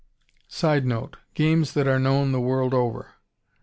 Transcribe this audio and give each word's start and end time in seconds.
[Sidenote: 0.47 1.15
Games 1.35 1.73
that 1.73 1.87
are 1.87 1.99
known 1.99 2.31
the 2.31 2.41
world 2.41 2.73
over. 2.73 3.11